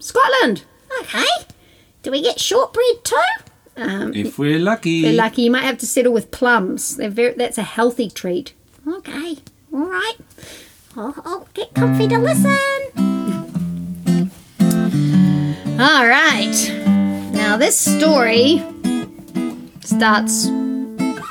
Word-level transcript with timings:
Scotland. 0.00 0.64
Okay. 1.02 1.24
Do 2.02 2.10
we 2.10 2.20
get 2.22 2.40
shortbread 2.40 3.04
too? 3.04 3.16
Um, 3.76 4.12
If 4.14 4.38
we're 4.38 4.58
lucky. 4.58 5.00
if 5.00 5.04
you're 5.06 5.12
lucky, 5.22 5.42
you 5.42 5.50
might 5.50 5.62
have 5.62 5.78
to 5.78 5.86
settle 5.86 6.12
with 6.12 6.30
plums. 6.30 6.96
They're 6.96 7.08
very, 7.10 7.34
that's 7.34 7.58
a 7.58 7.62
healthy 7.62 8.10
treat. 8.10 8.52
Okay. 8.86 9.36
All 9.72 9.86
right. 9.86 10.16
I'll, 10.96 11.14
I'll 11.24 11.48
get 11.54 11.72
comfy 11.74 12.08
to 12.08 12.18
listen. 12.18 12.50
All 15.80 16.06
right. 16.06 16.56
Now, 17.32 17.56
this 17.56 17.78
story 17.78 18.62
starts 19.80 20.46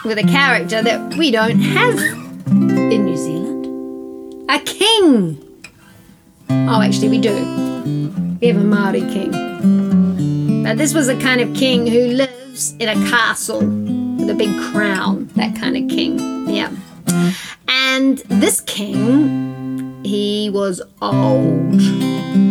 with 0.05 0.17
a 0.17 0.23
character 0.27 0.81
that 0.81 1.15
we 1.15 1.29
don't 1.31 1.59
have 1.59 1.99
in 1.99 3.05
New 3.05 3.17
Zealand 3.17 4.45
a 4.49 4.59
king. 4.59 5.37
Oh, 6.49 6.81
actually, 6.81 7.09
we 7.09 7.19
do. 7.19 7.35
We 8.41 8.47
have 8.47 8.57
a 8.57 8.63
Maori 8.63 9.01
king. 9.01 10.63
But 10.63 10.77
this 10.77 10.93
was 10.93 11.09
a 11.09 11.19
kind 11.19 11.41
of 11.41 11.53
king 11.55 11.85
who 11.87 12.07
lives 12.07 12.73
in 12.79 12.87
a 12.87 12.95
castle 13.09 13.59
with 13.59 14.29
a 14.29 14.33
big 14.33 14.57
crown, 14.71 15.29
that 15.35 15.57
kind 15.57 15.75
of 15.75 15.89
king. 15.89 16.49
Yeah. 16.49 16.71
And 17.67 18.19
this 18.29 18.61
king, 18.61 20.01
he 20.05 20.49
was 20.51 20.81
old. 21.01 21.81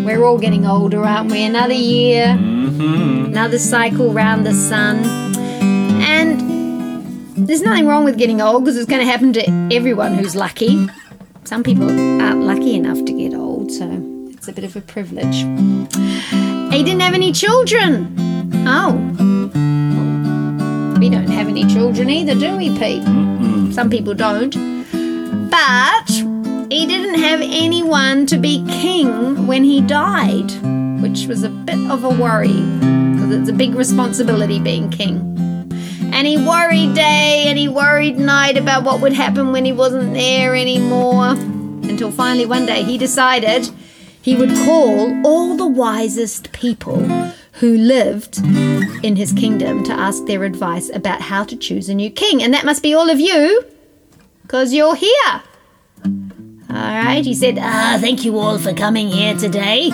We're 0.05 0.25
all 0.25 0.39
getting 0.39 0.67
older, 0.67 1.03
aren't 1.05 1.31
we? 1.31 1.43
Another 1.43 1.73
year, 1.73 2.27
mm-hmm. 2.27 3.27
another 3.27 3.59
cycle 3.59 4.13
round 4.13 4.45
the 4.45 4.53
sun. 4.53 4.99
And 6.03 7.49
there's 7.49 7.63
nothing 7.63 7.87
wrong 7.87 8.05
with 8.05 8.19
getting 8.19 8.43
old 8.43 8.65
because 8.65 8.77
it's 8.77 8.91
going 8.91 9.05
to 9.05 9.11
happen 9.11 9.33
to 9.33 9.69
everyone 9.73 10.15
who's 10.15 10.37
lucky. 10.37 10.87
Some 11.45 11.63
people 11.63 11.89
aren't 12.21 12.43
lucky 12.43 12.75
enough 12.75 13.03
to 13.07 13.13
get 13.13 13.33
old, 13.33 13.73
so 13.73 14.18
it's 14.49 14.57
a 14.57 14.61
bit 14.63 14.65
of 14.65 14.77
a 14.77 14.81
privilege. 14.81 15.37
He 16.73 16.83
didn't 16.83 17.01
have 17.01 17.13
any 17.13 17.33
children. 17.33 18.15
Oh. 18.67 18.95
We 20.99 21.11
don't 21.11 21.29
have 21.29 21.49
any 21.49 21.67
children 21.67 22.09
either, 22.09 22.35
do 22.35 22.57
we, 22.57 22.71
Pete? 22.79 23.05
Some 23.75 23.91
people 23.91 24.15
don't. 24.15 24.55
But 25.51 26.11
he 26.71 26.87
didn't 26.87 27.21
have 27.21 27.43
anyone 27.43 28.25
to 28.27 28.39
be 28.39 28.65
king 28.69 29.47
when 29.47 29.65
he 29.65 29.83
died, 29.83 30.51
which 31.03 31.27
was 31.27 31.43
a 31.43 31.51
bit 31.51 31.91
of 31.91 32.05
a 32.05 32.09
worry 32.09 32.63
because 33.13 33.31
it's 33.33 33.51
a 33.51 33.53
big 33.53 33.75
responsibility 33.75 34.59
being 34.59 34.89
king. 34.89 35.37
And 36.15 36.27
he 36.27 36.39
worried 36.39 36.95
day 36.95 37.45
and 37.49 37.59
he 37.59 37.69
worried 37.69 38.19
night 38.19 38.57
about 38.57 38.85
what 38.85 39.03
would 39.03 39.13
happen 39.13 39.53
when 39.53 39.67
he 39.67 39.73
wasn't 39.73 40.15
there 40.15 40.55
anymore. 40.55 41.33
Until 41.33 42.11
finally 42.11 42.47
one 42.47 42.65
day 42.65 42.83
he 42.83 42.97
decided 42.97 43.69
he 44.29 44.37
would 44.37 44.55
call 44.57 45.27
all 45.27 45.57
the 45.57 45.67
wisest 45.67 46.53
people 46.53 47.01
who 47.61 47.79
lived 47.79 48.37
in 49.03 49.17
his 49.17 49.33
kingdom 49.33 49.83
to 49.83 49.91
ask 49.91 50.27
their 50.27 50.45
advice 50.45 50.91
about 50.91 51.23
how 51.23 51.43
to 51.43 51.57
choose 51.57 51.89
a 51.89 51.95
new 51.95 52.11
king. 52.11 52.43
And 52.43 52.53
that 52.53 52.67
must 52.67 52.83
be 52.83 52.93
all 52.93 53.09
of 53.09 53.19
you 53.19 53.65
because 54.43 54.75
you're 54.75 54.97
here. 54.97 55.43
All 56.05 56.93
right, 57.07 57.25
he 57.25 57.33
said, 57.33 57.57
ah, 57.59 57.97
thank 57.99 58.23
you 58.23 58.39
all 58.39 58.59
for 58.59 58.75
coming 58.75 59.09
here 59.09 59.35
today. 59.35 59.91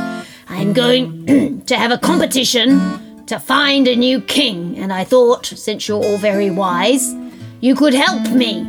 I'm 0.48 0.72
going 0.72 1.62
to 1.66 1.76
have 1.76 1.92
a 1.92 1.98
competition 1.98 3.26
to 3.26 3.38
find 3.38 3.86
a 3.86 3.94
new 3.94 4.20
king, 4.20 4.76
and 4.76 4.92
I 4.92 5.04
thought, 5.04 5.46
since 5.46 5.86
you're 5.86 6.02
all 6.02 6.18
very 6.18 6.50
wise, 6.50 7.14
you 7.60 7.76
could 7.76 7.94
help 7.94 8.28
me. 8.32 8.64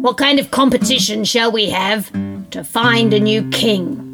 What 0.00 0.18
kind 0.18 0.40
of 0.40 0.50
competition 0.50 1.24
shall 1.24 1.52
we 1.52 1.70
have 1.70 2.10
to 2.50 2.64
find 2.64 3.14
a 3.14 3.20
new 3.20 3.48
king? 3.50 4.05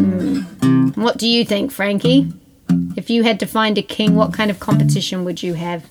Hmm. 0.00 0.88
What 1.00 1.18
do 1.18 1.28
you 1.28 1.44
think, 1.44 1.70
Frankie? 1.70 2.32
If 2.96 3.10
you 3.10 3.22
had 3.22 3.38
to 3.40 3.46
find 3.46 3.76
a 3.76 3.82
king, 3.82 4.14
what 4.14 4.32
kind 4.32 4.50
of 4.50 4.58
competition 4.58 5.24
would 5.24 5.42
you 5.42 5.54
have? 5.54 5.84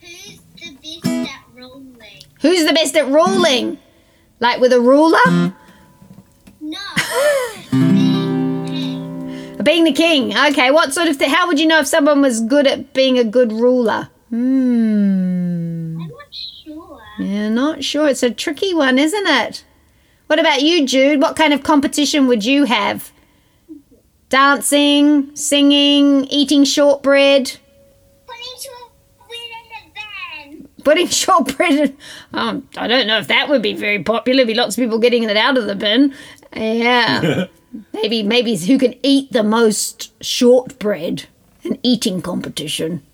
Who's 0.00 0.40
the 0.56 0.72
best 0.82 1.06
at 1.06 1.44
rolling? 1.54 2.22
Who's 2.40 2.66
the 2.66 2.72
best 2.72 2.96
at 2.96 3.06
ruling? 3.06 3.78
Like 4.40 4.60
with 4.60 4.72
a 4.72 4.80
ruler? 4.80 5.18
No. 6.60 6.78
Hey, 8.66 9.62
Being 9.62 9.84
the 9.84 9.92
king. 9.92 10.36
Okay, 10.36 10.70
what 10.70 10.92
sort 10.92 11.08
of 11.08 11.16
thing? 11.16 11.30
How 11.30 11.46
would 11.46 11.58
you 11.60 11.66
know 11.66 11.78
if 11.78 11.86
someone 11.86 12.20
was 12.20 12.40
good 12.40 12.66
at 12.66 12.92
being 12.92 13.18
a 13.18 13.24
good 13.24 13.50
ruler? 13.52 14.08
Hmm. 14.30 15.96
I'm 16.00 16.08
not 16.08 16.34
sure. 16.34 17.00
Yeah, 17.18 17.48
not 17.48 17.82
sure. 17.84 18.08
It's 18.08 18.22
a 18.22 18.30
tricky 18.30 18.74
one, 18.74 18.98
isn't 18.98 19.26
it? 19.26 19.64
What 20.34 20.40
about 20.40 20.62
you, 20.62 20.84
Jude? 20.84 21.22
What 21.22 21.36
kind 21.36 21.52
of 21.52 21.62
competition 21.62 22.26
would 22.26 22.44
you 22.44 22.64
have? 22.64 23.12
Dancing, 24.30 25.30
singing, 25.36 26.24
eating 26.24 26.64
shortbread, 26.64 27.52
Putting 28.26 28.58
shortbread 28.58 29.38
in 29.62 29.92
the 29.94 30.58
van. 30.58 30.68
putting 30.82 31.06
shortbread. 31.22 31.72
In, 31.72 31.96
um, 32.32 32.68
I 32.76 32.88
don't 32.88 33.06
know 33.06 33.18
if 33.18 33.28
that 33.28 33.48
would 33.48 33.62
be 33.62 33.74
very 33.74 34.02
popular. 34.02 34.44
Be 34.44 34.54
lots 34.54 34.76
of 34.76 34.82
people 34.82 34.98
getting 34.98 35.22
it 35.22 35.36
out 35.36 35.56
of 35.56 35.66
the 35.66 35.76
bin. 35.76 36.12
Yeah, 36.52 37.46
maybe 37.92 38.24
maybe 38.24 38.56
who 38.56 38.76
can 38.76 38.96
eat 39.04 39.30
the 39.30 39.44
most 39.44 40.20
shortbread? 40.20 41.26
An 41.62 41.78
eating 41.84 42.20
competition. 42.20 43.04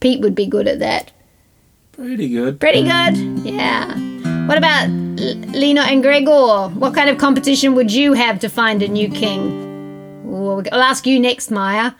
Pete 0.00 0.20
would 0.22 0.34
be 0.34 0.48
good 0.48 0.66
at 0.66 0.80
that. 0.80 1.12
Pretty 1.92 2.30
good. 2.30 2.58
Pretty 2.58 2.82
good. 2.82 3.16
Yeah. 3.46 4.13
What 4.46 4.58
about 4.58 4.84
L- 4.88 5.36
Lena 5.62 5.82
and 5.82 6.02
Gregor? 6.02 6.68
What 6.68 6.94
kind 6.94 7.08
of 7.08 7.16
competition 7.18 7.74
would 7.74 7.90
you 7.92 8.12
have 8.12 8.38
to 8.40 8.48
find 8.48 8.82
a 8.82 8.88
new 8.88 9.08
king? 9.08 10.22
Ooh, 10.26 10.62
I'll 10.70 10.82
ask 10.82 11.06
you 11.06 11.18
next, 11.18 11.50
Maya. 11.50 11.92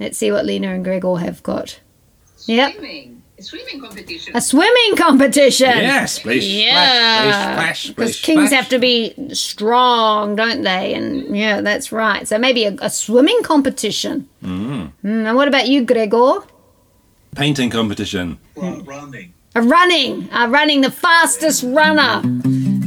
Let's 0.00 0.18
see 0.18 0.32
what 0.32 0.44
Lena 0.44 0.74
and 0.74 0.82
Gregor 0.84 1.16
have 1.16 1.42
got. 1.44 1.78
Yep. 2.46 2.72
Swimming. 2.74 3.22
A 3.38 3.42
swimming 3.42 3.80
competition. 3.80 4.36
A 4.36 4.40
swimming 4.40 4.96
competition. 4.96 5.68
Yes, 5.68 6.14
splish, 6.14 6.44
Yeah. 6.44 7.52
splash, 7.52 7.88
Because 7.88 8.20
kings 8.20 8.48
splash. 8.48 8.52
have 8.60 8.68
to 8.70 8.78
be 8.78 9.14
strong, 9.32 10.34
don't 10.36 10.62
they? 10.62 10.94
And 10.94 11.36
yeah, 11.36 11.60
that's 11.60 11.92
right. 11.92 12.26
So 12.26 12.38
maybe 12.38 12.64
a, 12.64 12.76
a 12.80 12.90
swimming 12.90 13.40
competition. 13.42 14.28
Mm. 14.42 14.92
And 15.04 15.36
what 15.36 15.46
about 15.48 15.68
you, 15.68 15.84
Gregor? 15.84 16.40
Painting 17.36 17.70
competition. 17.70 18.38
Well, 18.56 18.82
running. 18.82 19.32
A 19.56 19.62
running, 19.62 20.28
a 20.32 20.48
running, 20.48 20.80
the 20.80 20.90
fastest 20.90 21.62
runner. 21.62 22.22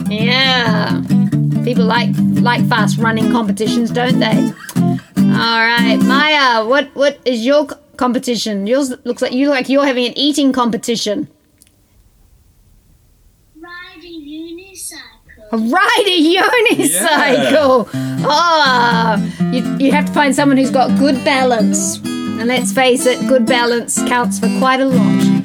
Yeah, 0.09 1.01
people 1.63 1.85
like 1.85 2.09
like 2.41 2.67
fast 2.67 2.97
running 2.97 3.31
competitions, 3.31 3.89
don't 3.89 4.19
they? 4.19 4.51
All 4.75 5.61
right, 5.63 5.97
Maya, 6.03 6.66
what 6.66 6.94
what 6.94 7.19
is 7.23 7.45
your 7.45 7.67
competition? 7.95 8.67
Yours 8.67 8.94
looks 9.05 9.22
like 9.22 9.31
you 9.31 9.47
like 9.47 9.69
you're 9.69 9.85
having 9.85 10.07
an 10.07 10.17
eating 10.17 10.51
competition. 10.51 11.29
Ride 13.55 14.03
a 14.03 14.07
unicycle. 14.07 15.53
A 15.53 15.57
ride 15.57 16.05
a 16.05 16.19
unicycle. 16.35 17.89
Oh, 18.29 19.51
you, 19.53 19.85
you 19.85 19.94
have 19.94 20.07
to 20.07 20.11
find 20.11 20.35
someone 20.35 20.57
who's 20.57 20.72
got 20.72 20.89
good 20.99 21.23
balance. 21.23 21.97
And 22.03 22.47
let's 22.47 22.73
face 22.73 23.05
it, 23.05 23.25
good 23.29 23.46
balance 23.46 23.97
counts 24.03 24.37
for 24.37 24.49
quite 24.59 24.81
a 24.81 24.85
lot 24.85 25.36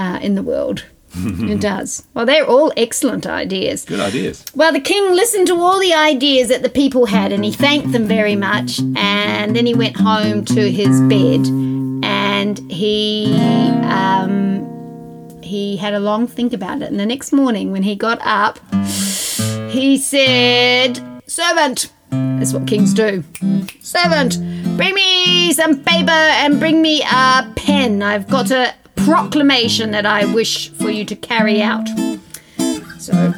uh, 0.00 0.18
in 0.22 0.34
the 0.34 0.42
world. 0.42 0.84
it 1.14 1.60
does. 1.60 2.06
Well, 2.14 2.24
they're 2.24 2.46
all 2.46 2.72
excellent 2.76 3.26
ideas. 3.26 3.84
Good 3.84 4.00
ideas. 4.00 4.44
Well, 4.54 4.72
the 4.72 4.80
king 4.80 5.12
listened 5.12 5.48
to 5.48 5.56
all 5.56 5.78
the 5.80 5.92
ideas 5.92 6.48
that 6.48 6.62
the 6.62 6.68
people 6.68 7.06
had 7.06 7.32
and 7.32 7.44
he 7.44 7.52
thanked 7.52 7.92
them 7.92 8.06
very 8.06 8.36
much. 8.36 8.78
And 8.96 9.54
then 9.56 9.66
he 9.66 9.74
went 9.74 9.96
home 9.96 10.44
to 10.46 10.70
his 10.70 11.00
bed 11.02 11.46
and 12.02 12.58
he 12.70 13.34
um, 13.82 15.40
he 15.42 15.76
had 15.76 15.94
a 15.94 16.00
long 16.00 16.28
think 16.28 16.52
about 16.52 16.80
it. 16.80 16.90
And 16.90 17.00
the 17.00 17.06
next 17.06 17.32
morning, 17.32 17.72
when 17.72 17.82
he 17.82 17.96
got 17.96 18.20
up, 18.22 18.60
he 19.68 19.98
said, 19.98 21.00
Servant, 21.26 21.92
that's 22.10 22.52
what 22.52 22.68
kings 22.68 22.94
do. 22.94 23.24
Servant, 23.80 24.38
bring 24.76 24.94
me 24.94 25.52
some 25.52 25.82
paper 25.82 26.10
and 26.10 26.60
bring 26.60 26.80
me 26.80 27.02
a 27.02 27.52
pen. 27.56 28.00
I've 28.00 28.28
got 28.28 28.52
a 28.52 28.74
proclamation 29.04 29.90
that 29.92 30.06
I 30.06 30.24
wish 30.32 30.70
for 30.70 30.90
you 30.90 31.04
to 31.04 31.16
carry 31.16 31.62
out. 31.62 31.88
So 32.98 33.34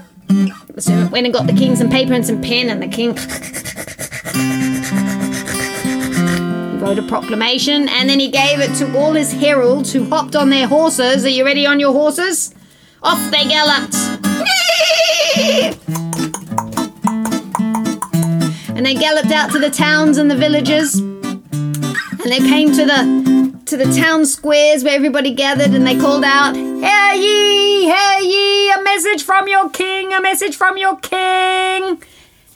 the 0.69 0.81
servant 0.81 1.13
went 1.13 1.27
and 1.27 1.35
got 1.35 1.47
the 1.47 1.53
king 1.53 1.77
some 1.77 1.91
paper 1.91 2.13
and 2.13 2.27
some 2.27 2.41
pen, 2.41 2.69
and 2.69 2.83
the 2.83 2.89
king 2.89 3.11
wrote 6.81 6.99
a 6.99 7.03
proclamation, 7.03 7.89
and 7.89 8.09
then 8.09 8.19
he 8.19 8.31
gave 8.31 8.61
it 8.61 8.75
to 8.79 8.99
all 8.99 9.13
his 9.13 9.33
heralds 9.33 9.93
who 9.93 10.09
hopped 10.09 10.35
on 10.35 10.51
their 10.51 10.67
horses. 10.67 11.25
Are 11.25 11.29
you 11.29 11.45
ready 11.45 11.67
on 11.67 11.79
your 11.79 11.93
horses? 11.93 12.55
Off 13.03 13.31
they 13.31 13.45
galloped. 13.45 13.95
and 18.77 18.87
they 18.87 18.95
galloped 18.95 19.31
out 19.31 19.51
to 19.53 19.59
the 19.59 19.71
towns 19.71 20.19
and 20.19 20.31
the 20.31 20.37
villages. 20.37 20.99
And 20.99 22.31
they 22.31 22.39
came 22.39 22.73
to 22.73 22.85
the 22.85 23.32
to 23.73 23.79
the 23.79 23.97
town 23.97 24.27
squares 24.27 24.85
where 24.85 24.95
everybody 24.95 25.33
gathered 25.33 25.71
and 25.71 25.87
they 25.87 25.99
called 25.99 26.25
out, 26.25 26.55
Hear 26.55 27.15
ye, 27.15 27.85
hear 27.85 28.19
ye, 28.21 28.71
a 28.71 28.83
message 28.83 29.23
from 29.23 29.49
your 29.49 29.71
king, 29.71 30.13
a 30.13 30.21
message 30.21 30.55
from 30.55 30.77
your 30.77 30.97
king. 30.97 32.03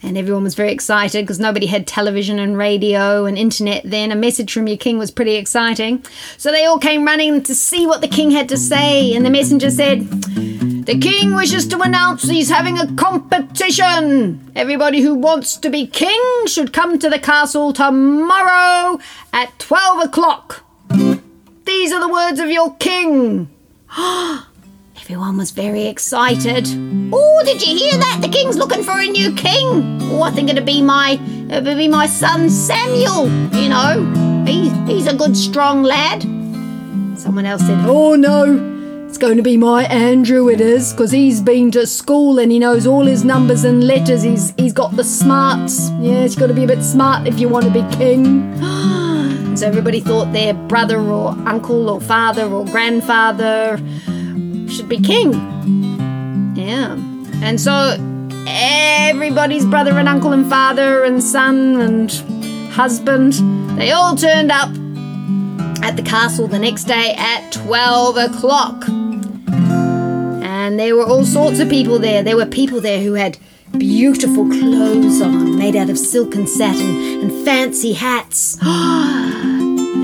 And 0.02 0.18
everyone 0.18 0.42
was 0.42 0.54
very 0.54 0.72
excited 0.72 1.22
because 1.24 1.40
nobody 1.40 1.64
had 1.64 1.86
television 1.86 2.38
and 2.38 2.58
radio 2.58 3.24
and 3.24 3.38
internet 3.38 3.80
then. 3.86 4.12
A 4.12 4.14
message 4.14 4.52
from 4.52 4.66
your 4.66 4.76
king 4.76 4.98
was 4.98 5.10
pretty 5.10 5.36
exciting. 5.36 6.04
So 6.36 6.50
they 6.50 6.66
all 6.66 6.78
came 6.78 7.06
running 7.06 7.42
to 7.44 7.54
see 7.54 7.86
what 7.86 8.02
the 8.02 8.08
king 8.08 8.30
had 8.30 8.50
to 8.50 8.58
say. 8.58 9.14
And 9.14 9.24
the 9.24 9.30
messenger 9.30 9.70
said, 9.70 10.10
The 10.10 10.98
king 11.00 11.34
wishes 11.34 11.66
to 11.68 11.80
announce 11.80 12.24
he's 12.24 12.50
having 12.50 12.78
a 12.78 12.94
competition. 12.96 14.52
Everybody 14.54 15.00
who 15.00 15.14
wants 15.14 15.56
to 15.56 15.70
be 15.70 15.86
king 15.86 16.46
should 16.46 16.74
come 16.74 16.98
to 16.98 17.08
the 17.08 17.18
castle 17.18 17.72
tomorrow 17.72 18.98
at 19.32 19.58
12 19.58 20.04
o'clock. 20.04 20.65
These 20.90 21.92
are 21.92 22.00
the 22.00 22.08
words 22.08 22.40
of 22.40 22.50
your 22.50 22.74
king. 22.76 23.48
Everyone 25.00 25.36
was 25.36 25.52
very 25.52 25.86
excited. 25.86 26.66
Oh, 27.12 27.42
did 27.44 27.64
you 27.64 27.76
hear 27.76 27.96
that? 27.98 28.18
The 28.22 28.28
king's 28.28 28.56
looking 28.56 28.82
for 28.82 28.98
a 28.98 29.06
new 29.06 29.32
king. 29.34 30.00
Oh, 30.02 30.22
I 30.22 30.30
think 30.32 30.50
it'd 30.50 30.66
be 30.66 30.82
my 30.82 31.20
it'd 31.48 31.76
be 31.76 31.86
my 31.86 32.06
son 32.06 32.50
Samuel. 32.50 33.28
You 33.54 33.68
know, 33.68 34.44
he, 34.46 34.70
he's 34.92 35.06
a 35.06 35.14
good 35.14 35.36
strong 35.36 35.84
lad. 35.84 36.22
Someone 37.16 37.46
else 37.46 37.62
said, 37.62 37.84
"Oh 37.86 38.16
no, 38.16 39.06
it's 39.06 39.18
going 39.18 39.36
to 39.36 39.44
be 39.44 39.56
my 39.56 39.84
Andrew. 39.84 40.48
It 40.48 40.60
is 40.60 40.92
because 40.92 41.12
he's 41.12 41.40
been 41.40 41.70
to 41.70 41.86
school 41.86 42.40
and 42.40 42.50
he 42.50 42.58
knows 42.58 42.86
all 42.86 43.06
his 43.06 43.24
numbers 43.24 43.62
and 43.62 43.86
letters. 43.86 44.22
He's 44.22 44.54
he's 44.56 44.72
got 44.72 44.96
the 44.96 45.04
smarts. 45.04 45.90
Yeah, 46.00 46.22
he's 46.22 46.34
got 46.34 46.48
to 46.48 46.54
be 46.54 46.64
a 46.64 46.68
bit 46.68 46.82
smart 46.82 47.28
if 47.28 47.38
you 47.38 47.48
want 47.48 47.66
to 47.66 47.70
be 47.70 47.96
king." 47.96 48.60
so 49.58 49.66
everybody 49.66 50.00
thought 50.00 50.32
their 50.32 50.54
brother 50.54 50.98
or 50.98 51.30
uncle 51.48 51.88
or 51.88 52.00
father 52.00 52.44
or 52.44 52.64
grandfather 52.66 53.78
should 54.68 54.88
be 54.88 55.00
king. 55.00 55.32
Yeah. 56.56 56.92
And 57.42 57.60
so 57.60 57.96
everybody's 58.48 59.64
brother 59.64 59.98
and 59.98 60.08
uncle 60.08 60.32
and 60.32 60.48
father 60.48 61.04
and 61.04 61.22
son 61.22 61.80
and 61.80 62.12
husband, 62.70 63.34
they 63.78 63.92
all 63.92 64.16
turned 64.16 64.50
up 64.50 64.68
at 65.82 65.96
the 65.96 66.02
castle 66.02 66.46
the 66.46 66.58
next 66.58 66.84
day 66.84 67.14
at 67.16 67.50
12 67.52 68.16
o'clock. 68.16 68.88
And 68.88 70.78
there 70.78 70.96
were 70.96 71.06
all 71.06 71.24
sorts 71.24 71.60
of 71.60 71.68
people 71.68 71.98
there. 71.98 72.22
There 72.22 72.36
were 72.36 72.46
people 72.46 72.80
there 72.80 73.00
who 73.00 73.14
had 73.14 73.38
beautiful 73.78 74.48
clothes 74.48 75.20
on, 75.20 75.56
made 75.58 75.76
out 75.76 75.90
of 75.90 75.98
silk 75.98 76.34
and 76.34 76.48
satin, 76.48 77.20
and 77.20 77.44
fancy 77.44 77.92
hats. 77.92 78.58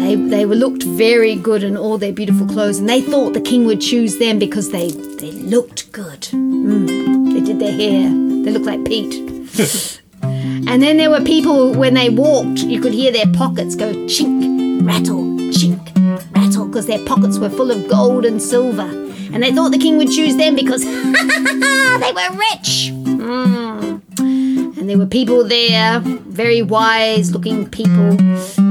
They, 0.02 0.16
they 0.16 0.46
were 0.46 0.56
looked 0.56 0.82
very 0.82 1.36
good 1.36 1.62
in 1.62 1.76
all 1.76 1.96
their 1.96 2.12
beautiful 2.12 2.46
clothes, 2.46 2.78
and 2.78 2.88
they 2.88 3.00
thought 3.00 3.34
the 3.34 3.40
king 3.40 3.66
would 3.66 3.80
choose 3.80 4.18
them 4.18 4.38
because 4.38 4.70
they, 4.72 4.90
they 4.90 5.30
looked 5.30 5.92
good. 5.92 6.22
Mm, 6.22 7.32
they 7.32 7.40
did 7.40 7.60
their 7.60 7.72
hair, 7.72 8.10
they 8.10 8.50
looked 8.50 8.66
like 8.66 8.84
Pete. 8.84 9.14
and 10.22 10.82
then 10.82 10.96
there 10.96 11.08
were 11.08 11.20
people, 11.20 11.72
when 11.72 11.94
they 11.94 12.10
walked, 12.10 12.58
you 12.58 12.80
could 12.80 12.92
hear 12.92 13.12
their 13.12 13.32
pockets 13.32 13.76
go 13.76 13.92
chink, 14.06 14.84
rattle, 14.84 15.22
chink, 15.52 16.34
rattle, 16.34 16.66
because 16.66 16.86
their 16.86 17.04
pockets 17.06 17.38
were 17.38 17.48
full 17.48 17.70
of 17.70 17.88
gold 17.88 18.24
and 18.24 18.42
silver. 18.42 18.90
And 19.32 19.42
they 19.42 19.52
thought 19.52 19.70
the 19.70 19.78
king 19.78 19.96
would 19.98 20.10
choose 20.10 20.36
them 20.36 20.56
because 20.56 20.84
they 20.84 22.12
were 22.12 22.38
rich. 22.52 22.91
Mm. 23.18 24.02
And 24.18 24.88
there 24.88 24.98
were 24.98 25.06
people 25.06 25.44
there, 25.44 26.00
very 26.00 26.62
wise 26.62 27.32
looking 27.32 27.68
people, 27.70 28.16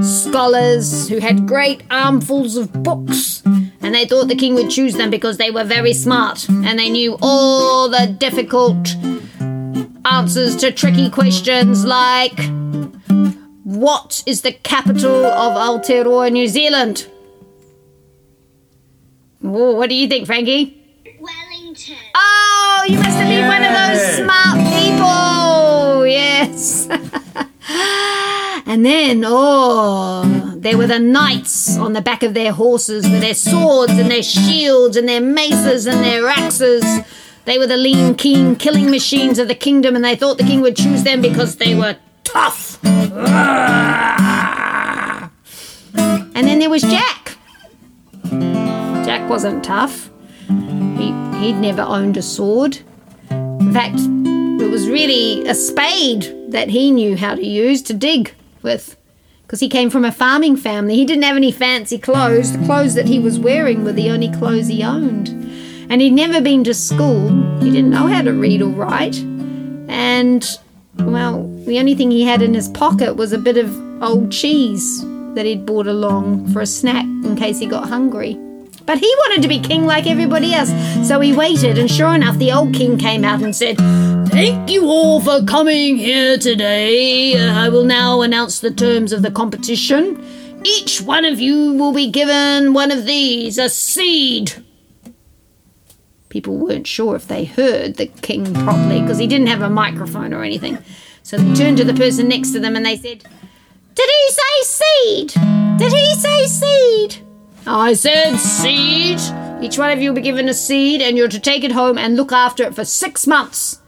scholars 0.03 1.07
who 1.07 1.19
had 1.19 1.47
great 1.47 1.83
armfuls 1.89 2.57
of 2.57 2.71
books. 2.83 3.41
And 3.45 3.95
they 3.95 4.05
thought 4.05 4.27
the 4.27 4.35
king 4.35 4.53
would 4.55 4.69
choose 4.69 4.95
them 4.95 5.09
because 5.09 5.37
they 5.37 5.51
were 5.51 5.63
very 5.63 5.93
smart 5.93 6.47
and 6.49 6.77
they 6.77 6.89
knew 6.89 7.17
all 7.21 7.89
the 7.89 8.07
difficult 8.07 8.95
answers 10.05 10.55
to 10.57 10.71
tricky 10.71 11.09
questions 11.09 11.85
like 11.85 12.39
What 13.63 14.23
is 14.25 14.41
the 14.41 14.51
capital 14.51 15.25
of 15.25 15.53
Aotearoa, 15.53 16.31
New 16.31 16.47
Zealand? 16.47 17.07
Oh, 19.43 19.75
what 19.75 19.89
do 19.89 19.95
you 19.95 20.07
think, 20.07 20.27
Frankie? 20.27 20.77
Wellington. 21.19 21.95
Oh, 22.81 22.85
you 22.85 22.97
must 22.97 23.09
have 23.11 23.27
been 23.27 23.47
one 23.47 23.63
of 23.63 23.73
those 23.77 24.01
smart 24.17 24.57
people. 24.73 26.07
Yes. 26.07 26.87
and 28.65 28.83
then, 28.83 29.23
oh, 29.23 30.55
there 30.57 30.79
were 30.79 30.87
the 30.87 30.97
knights 30.97 31.77
on 31.77 31.93
the 31.93 32.01
back 32.01 32.23
of 32.23 32.33
their 32.33 32.51
horses 32.51 33.07
with 33.07 33.21
their 33.21 33.35
swords 33.35 33.91
and 33.91 34.09
their 34.09 34.23
shields 34.23 34.97
and 34.97 35.07
their 35.07 35.21
maces 35.21 35.85
and 35.85 36.03
their 36.03 36.27
axes. 36.27 36.83
They 37.45 37.59
were 37.59 37.67
the 37.67 37.77
lean, 37.77 38.15
keen 38.15 38.55
killing 38.55 38.89
machines 38.89 39.37
of 39.37 39.47
the 39.47 39.53
kingdom, 39.53 39.95
and 39.95 40.03
they 40.03 40.15
thought 40.15 40.39
the 40.39 40.43
king 40.43 40.61
would 40.61 40.75
choose 40.75 41.03
them 41.03 41.21
because 41.21 41.57
they 41.57 41.75
were 41.75 41.97
tough. 42.23 42.83
And 42.83 42.89
then 46.33 46.57
there 46.57 46.71
was 46.71 46.81
Jack. 46.81 47.37
Jack 49.05 49.29
wasn't 49.29 49.63
tough. 49.63 50.09
He, 51.41 51.47
he'd 51.47 51.59
never 51.59 51.81
owned 51.81 52.17
a 52.17 52.21
sword. 52.21 52.79
In 53.29 53.73
fact, 53.73 53.99
it 54.61 54.69
was 54.69 54.87
really 54.87 55.47
a 55.47 55.55
spade 55.55 56.51
that 56.51 56.69
he 56.69 56.91
knew 56.91 57.17
how 57.17 57.35
to 57.35 57.45
use 57.45 57.81
to 57.83 57.93
dig 57.93 58.33
with. 58.61 58.95
Because 59.43 59.59
he 59.59 59.67
came 59.67 59.89
from 59.89 60.05
a 60.05 60.11
farming 60.11 60.55
family. 60.55 60.95
He 60.95 61.05
didn't 61.05 61.23
have 61.23 61.35
any 61.35 61.51
fancy 61.51 61.97
clothes. 61.97 62.55
The 62.55 62.65
clothes 62.65 62.93
that 62.93 63.07
he 63.07 63.19
was 63.19 63.39
wearing 63.39 63.83
were 63.83 63.91
the 63.91 64.09
only 64.09 64.31
clothes 64.31 64.67
he 64.67 64.83
owned. 64.83 65.29
And 65.89 65.99
he'd 65.99 66.13
never 66.13 66.39
been 66.41 66.63
to 66.63 66.73
school. 66.73 67.29
He 67.59 67.71
didn't 67.71 67.89
know 67.89 68.07
how 68.07 68.21
to 68.21 68.31
read 68.31 68.61
or 68.61 68.69
write. 68.69 69.17
And, 69.89 70.47
well, 70.99 71.47
the 71.65 71.79
only 71.79 71.95
thing 71.95 72.11
he 72.11 72.23
had 72.23 72.41
in 72.41 72.53
his 72.53 72.69
pocket 72.69 73.15
was 73.15 73.33
a 73.33 73.37
bit 73.37 73.57
of 73.57 74.03
old 74.03 74.31
cheese 74.31 75.03
that 75.35 75.45
he'd 75.45 75.65
brought 75.65 75.87
along 75.87 76.47
for 76.53 76.61
a 76.61 76.65
snack 76.65 77.03
in 77.03 77.35
case 77.35 77.59
he 77.59 77.65
got 77.65 77.89
hungry. 77.89 78.39
But 78.85 78.99
he 78.99 79.13
wanted 79.19 79.41
to 79.43 79.47
be 79.47 79.59
king 79.59 79.85
like 79.85 80.07
everybody 80.07 80.53
else, 80.53 80.71
so 81.07 81.19
he 81.19 81.33
waited, 81.33 81.77
and 81.77 81.89
sure 81.89 82.13
enough, 82.13 82.37
the 82.37 82.51
old 82.51 82.73
king 82.73 82.97
came 82.97 83.23
out 83.23 83.41
and 83.41 83.55
said, 83.55 83.77
Thank 84.29 84.69
you 84.69 84.85
all 84.85 85.21
for 85.21 85.43
coming 85.45 85.97
here 85.97 86.37
today. 86.37 87.35
Uh, 87.35 87.53
I 87.53 87.69
will 87.69 87.83
now 87.83 88.21
announce 88.21 88.59
the 88.59 88.71
terms 88.71 89.11
of 89.11 89.21
the 89.21 89.31
competition. 89.31 90.23
Each 90.63 91.01
one 91.01 91.25
of 91.25 91.39
you 91.39 91.73
will 91.73 91.93
be 91.93 92.09
given 92.09 92.73
one 92.73 92.91
of 92.91 93.05
these 93.05 93.57
a 93.57 93.69
seed. 93.69 94.53
People 96.29 96.55
weren't 96.55 96.87
sure 96.87 97.15
if 97.15 97.27
they 97.27 97.43
heard 97.43 97.97
the 97.97 98.07
king 98.07 98.53
properly 98.53 99.01
because 99.01 99.17
he 99.17 99.27
didn't 99.27 99.47
have 99.47 99.61
a 99.61 99.69
microphone 99.69 100.33
or 100.33 100.43
anything. 100.43 100.77
So 101.23 101.37
they 101.37 101.53
turned 101.53 101.77
to 101.77 101.83
the 101.83 101.93
person 101.93 102.29
next 102.29 102.51
to 102.53 102.59
them 102.59 102.75
and 102.75 102.85
they 102.85 102.95
said, 102.95 103.23
Did 103.95 104.09
he 104.09 104.31
say 104.31 104.61
seed? 104.63 105.27
Did 105.77 105.91
he 105.91 106.15
say 106.15 106.47
seed? 106.47 107.30
I 107.65 107.93
said 107.93 108.37
seed. 108.37 109.19
Each 109.61 109.77
one 109.77 109.91
of 109.91 110.01
you 110.01 110.09
will 110.09 110.15
be 110.15 110.21
given 110.21 110.49
a 110.49 110.53
seed 110.53 111.01
and 111.01 111.17
you're 111.17 111.27
to 111.27 111.39
take 111.39 111.63
it 111.63 111.71
home 111.71 111.97
and 111.97 112.15
look 112.15 112.31
after 112.31 112.63
it 112.63 112.73
for 112.73 112.83
six 112.83 113.27
months. 113.27 113.79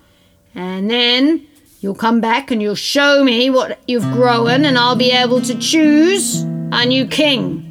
And 0.54 0.90
then 0.90 1.48
you'll 1.80 1.96
come 1.96 2.22
back 2.22 2.52
and 2.52 2.62
you'll 2.62 2.76
show 2.76 3.24
me 3.24 3.50
what 3.50 3.80
you've 3.88 4.10
grown 4.14 4.66
and 4.66 4.78
I'll 4.78 4.96
be 4.96 5.12
able 5.12 5.42
to 5.42 5.58
choose 5.58 6.44
a 6.44 6.86
new 6.86 7.08
king. 7.08 7.68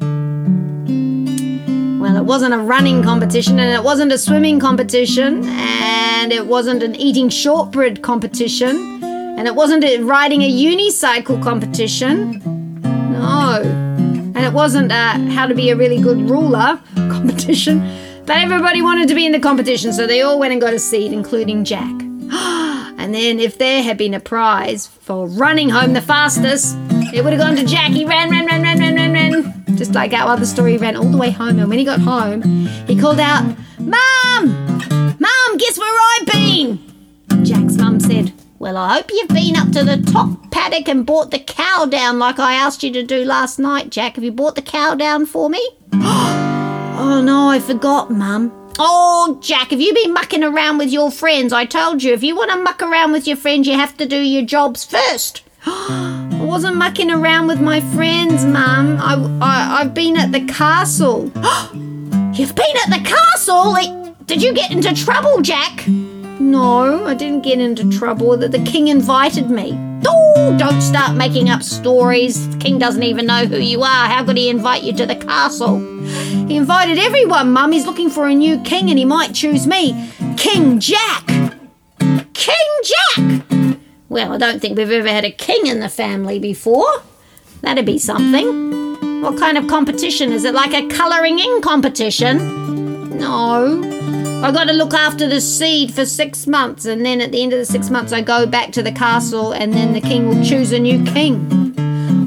Well, 1.99 2.17
it 2.17 2.25
wasn't 2.25 2.53
a 2.53 2.59
running 2.59 3.01
competition 3.01 3.57
and 3.59 3.71
it 3.71 3.83
wasn't 3.83 4.11
a 4.11 4.17
swimming 4.17 4.59
competition 4.59 5.45
and 5.45 6.33
it 6.33 6.45
wasn't 6.45 6.83
an 6.83 6.95
eating 6.95 7.29
shortbread 7.29 8.01
competition 8.01 9.01
and 9.03 9.47
it 9.47 9.55
wasn't 9.55 9.85
a 9.85 10.03
riding 10.03 10.41
a 10.41 10.51
unicycle 10.51 11.41
competition. 11.41 12.41
No. 12.83 13.82
And 14.35 14.45
it 14.45 14.53
wasn't 14.53 14.91
a 14.91 15.31
how 15.31 15.47
to 15.47 15.55
be 15.55 15.69
a 15.69 15.75
really 15.75 16.01
good 16.01 16.29
ruler 16.29 16.79
competition. 16.95 17.79
But 18.25 18.37
everybody 18.37 18.81
wanted 18.81 19.09
to 19.09 19.15
be 19.15 19.25
in 19.25 19.33
the 19.33 19.39
competition, 19.39 19.91
so 19.91 20.07
they 20.07 20.21
all 20.21 20.39
went 20.39 20.53
and 20.53 20.61
got 20.61 20.73
a 20.73 20.79
seat, 20.79 21.11
including 21.11 21.65
Jack. 21.65 21.91
and 22.97 23.13
then, 23.13 23.39
if 23.39 23.57
there 23.57 23.83
had 23.83 23.97
been 23.97 24.13
a 24.13 24.19
prize 24.19 24.87
for 24.87 25.27
running 25.27 25.69
home 25.69 25.93
the 25.93 26.01
fastest, 26.01 26.77
it 27.13 27.23
would 27.23 27.33
have 27.33 27.41
gone 27.41 27.55
to 27.57 27.65
Jack. 27.65 27.91
He 27.91 28.05
ran, 28.05 28.29
ran, 28.29 28.45
ran, 28.45 28.61
ran, 28.61 28.79
ran, 28.79 28.95
ran, 28.95 29.13
ran. 29.13 29.75
Just 29.75 29.93
like 29.93 30.13
our 30.13 30.29
other 30.29 30.45
story, 30.45 30.73
he 30.73 30.77
ran 30.77 30.95
all 30.95 31.03
the 31.03 31.17
way 31.17 31.31
home. 31.31 31.59
And 31.59 31.67
when 31.67 31.79
he 31.79 31.85
got 31.85 31.99
home, 31.99 32.41
he 32.87 32.97
called 32.99 33.19
out, 33.19 33.43
Mom! 33.79 34.47
Mom, 35.19 35.57
guess 35.57 35.77
where 35.77 35.99
I've 36.21 36.27
been? 36.27 36.79
Jack's 37.43 37.75
mum 37.77 37.99
said, 37.99 38.31
Well, 38.63 38.77
I 38.77 38.93
hope 38.93 39.11
you've 39.11 39.27
been 39.27 39.57
up 39.57 39.73
to 39.73 39.83
the 39.83 39.97
top 40.09 40.49
paddock 40.49 40.87
and 40.87 41.05
brought 41.05 41.31
the 41.31 41.39
cow 41.39 41.85
down 41.85 42.17
like 42.17 42.39
I 42.39 42.53
asked 42.53 42.81
you 42.81 42.93
to 42.93 43.03
do 43.03 43.25
last 43.25 43.59
night, 43.59 43.89
Jack. 43.89 44.15
Have 44.15 44.23
you 44.23 44.31
brought 44.31 44.55
the 44.55 44.61
cow 44.61 44.95
down 44.95 45.25
for 45.25 45.49
me? 45.49 45.59
oh 45.91 47.21
no, 47.21 47.49
I 47.49 47.59
forgot, 47.59 48.09
Mum. 48.09 48.53
Oh, 48.79 49.37
Jack, 49.41 49.71
have 49.71 49.81
you 49.81 49.93
been 49.93 50.13
mucking 50.13 50.45
around 50.45 50.77
with 50.77 50.93
your 50.93 51.11
friends? 51.11 51.51
I 51.51 51.65
told 51.65 52.03
you, 52.03 52.13
if 52.13 52.23
you 52.23 52.37
want 52.37 52.51
to 52.51 52.57
muck 52.57 52.81
around 52.81 53.11
with 53.11 53.27
your 53.27 53.35
friends, 53.35 53.67
you 53.67 53.73
have 53.73 53.97
to 53.97 54.05
do 54.05 54.15
your 54.15 54.45
jobs 54.45 54.85
first. 54.85 55.41
I 55.65 56.39
wasn't 56.41 56.77
mucking 56.77 57.11
around 57.11 57.47
with 57.47 57.59
my 57.59 57.81
friends, 57.81 58.45
Mum. 58.45 58.97
I, 59.01 59.15
I, 59.41 59.81
I've 59.81 59.93
been 59.93 60.15
at 60.15 60.31
the 60.31 60.45
castle. 60.45 61.23
You've 62.33 62.55
been 62.55 62.77
at 62.85 62.97
the 62.97 63.03
castle? 63.03 64.15
Did 64.25 64.41
you 64.41 64.53
get 64.53 64.71
into 64.71 64.95
trouble, 64.95 65.41
Jack? 65.41 65.85
No, 66.43 67.05
I 67.05 67.13
didn't 67.13 67.41
get 67.41 67.59
into 67.59 67.89
trouble. 67.89 68.35
That 68.37 68.51
the 68.51 68.63
king 68.63 68.89
invited 68.89 69.49
me. 69.49 69.71
Oh, 70.05 70.55
don't 70.59 70.81
start 70.81 71.15
making 71.15 71.49
up 71.49 71.63
stories. 71.63 72.49
The 72.49 72.57
king 72.57 72.77
doesn't 72.77 73.01
even 73.01 73.25
know 73.25 73.45
who 73.45 73.57
you 73.57 73.81
are. 73.81 74.07
How 74.07 74.25
could 74.25 74.35
he 74.35 74.49
invite 74.49 74.83
you 74.83 74.91
to 74.93 75.05
the 75.05 75.15
castle? 75.15 75.79
He 76.47 76.57
invited 76.57 76.99
everyone, 76.99 77.53
Mum. 77.53 77.71
He's 77.71 77.85
looking 77.85 78.09
for 78.09 78.27
a 78.27 78.35
new 78.35 78.59
king 78.61 78.89
and 78.89 78.99
he 78.99 79.05
might 79.05 79.33
choose 79.33 79.65
me. 79.65 80.11
King 80.35 80.81
Jack. 80.81 81.25
King 82.33 82.71
Jack! 82.83 83.77
Well, 84.09 84.33
I 84.33 84.37
don't 84.37 84.59
think 84.59 84.77
we've 84.77 84.91
ever 84.91 85.07
had 85.07 85.23
a 85.23 85.31
king 85.31 85.65
in 85.65 85.79
the 85.79 85.89
family 85.89 86.39
before. 86.39 87.03
That'd 87.61 87.85
be 87.85 87.97
something. 87.97 89.21
What 89.21 89.39
kind 89.39 89.57
of 89.57 89.67
competition? 89.67 90.33
Is 90.33 90.43
it 90.43 90.53
like 90.53 90.73
a 90.73 90.93
colouring 90.93 91.39
in 91.39 91.61
competition? 91.61 93.17
No. 93.17 94.22
I 94.43 94.51
got 94.51 94.65
to 94.65 94.73
look 94.73 94.93
after 94.93 95.29
the 95.29 95.39
seed 95.39 95.93
for 95.93 96.05
six 96.05 96.45
months, 96.47 96.83
and 96.83 97.05
then 97.05 97.21
at 97.21 97.31
the 97.31 97.41
end 97.41 97.53
of 97.53 97.59
the 97.59 97.65
six 97.65 97.89
months, 97.89 98.11
I 98.11 98.19
go 98.19 98.45
back 98.45 98.73
to 98.73 98.83
the 98.83 98.91
castle, 98.91 99.53
and 99.53 99.71
then 99.71 99.93
the 99.93 100.01
king 100.01 100.27
will 100.27 100.43
choose 100.43 100.73
a 100.73 100.79
new 100.79 101.01
king. 101.05 101.73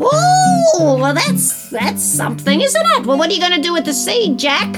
Oh, 0.01 0.99
well, 0.99 1.13
that's 1.13 1.69
that's 1.69 2.03
something, 2.03 2.63
isn't 2.63 2.87
it? 2.87 3.05
Well, 3.05 3.19
what 3.19 3.29
are 3.29 3.35
you 3.35 3.41
going 3.41 3.53
to 3.53 3.61
do 3.61 3.75
with 3.75 3.85
the 3.85 3.93
seed, 3.93 4.39
Jack? 4.39 4.75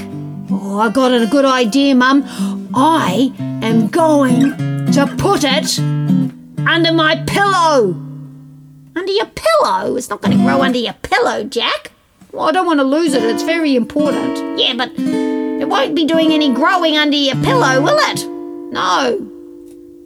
Oh, 0.51 0.79
I 0.81 0.89
got 0.89 1.13
a 1.13 1.27
good 1.27 1.45
idea, 1.45 1.95
Mum. 1.95 2.25
I 2.75 3.33
am 3.61 3.87
going 3.87 4.91
to 4.91 5.15
put 5.17 5.45
it 5.45 5.79
under 6.67 6.91
my 6.91 7.23
pillow. 7.25 7.95
Under 8.97 9.11
your 9.13 9.27
pillow? 9.27 9.95
It's 9.95 10.09
not 10.09 10.21
going 10.21 10.37
to 10.37 10.43
grow 10.43 10.61
under 10.61 10.79
your 10.79 10.95
pillow, 11.03 11.45
Jack. 11.45 11.93
Well, 12.33 12.49
I 12.49 12.51
don't 12.51 12.65
want 12.65 12.81
to 12.81 12.83
lose 12.83 13.13
it. 13.13 13.23
It's 13.23 13.43
very 13.43 13.77
important. 13.77 14.59
Yeah, 14.59 14.73
but 14.73 14.91
won't 15.69 15.95
be 15.95 16.05
doing 16.05 16.31
any 16.31 16.53
growing 16.53 16.97
under 16.97 17.15
your 17.15 17.35
pillow, 17.35 17.81
will 17.81 17.97
it? 17.99 18.25
No. 18.73 19.17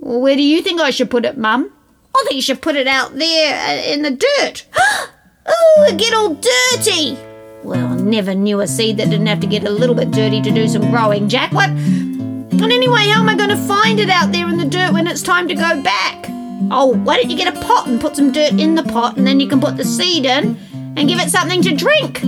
Well, 0.01 0.21
where 0.21 0.35
do 0.35 0.43
you 0.43 0.61
think 0.61 0.81
I 0.81 0.89
should 0.89 1.09
put 1.09 1.25
it, 1.25 1.37
Mum? 1.37 1.71
I 2.15 2.23
think 2.23 2.35
you 2.35 2.41
should 2.41 2.61
put 2.61 2.75
it 2.75 2.87
out 2.87 3.15
there 3.15 3.55
uh, 3.55 3.81
in 3.91 4.01
the 4.01 4.11
dirt. 4.11 4.65
oh, 5.45 5.87
it 5.89 5.97
get 5.97 6.13
all 6.13 6.35
dirty. 6.35 7.17
Well, 7.63 7.93
I 7.93 7.95
never 7.95 8.35
knew 8.35 8.59
a 8.59 8.67
seed 8.67 8.97
that 8.97 9.09
didn't 9.09 9.27
have 9.27 9.39
to 9.39 9.47
get 9.47 9.63
a 9.63 9.69
little 9.69 9.95
bit 9.95 10.11
dirty 10.11 10.41
to 10.41 10.51
do 10.51 10.67
some 10.67 10.91
growing, 10.91 11.29
Jack. 11.29 11.53
What? 11.53 11.69
And 11.69 12.71
anyway, 12.71 13.07
how 13.07 13.21
am 13.21 13.29
I 13.29 13.35
going 13.35 13.49
to 13.49 13.57
find 13.57 13.99
it 13.99 14.09
out 14.09 14.31
there 14.31 14.47
in 14.49 14.57
the 14.57 14.65
dirt 14.65 14.93
when 14.93 15.07
it's 15.07 15.21
time 15.21 15.47
to 15.47 15.55
go 15.55 15.81
back? 15.81 16.25
Oh, 16.71 16.93
why 17.03 17.17
don't 17.17 17.29
you 17.29 17.37
get 17.37 17.55
a 17.55 17.59
pot 17.61 17.87
and 17.87 17.99
put 17.99 18.15
some 18.15 18.31
dirt 18.31 18.53
in 18.53 18.75
the 18.75 18.83
pot 18.83 19.17
and 19.17 19.25
then 19.25 19.39
you 19.39 19.47
can 19.47 19.59
put 19.59 19.77
the 19.77 19.85
seed 19.85 20.25
in 20.25 20.57
and 20.97 21.07
give 21.07 21.19
it 21.19 21.29
something 21.29 21.61
to 21.61 21.75
drink? 21.75 22.21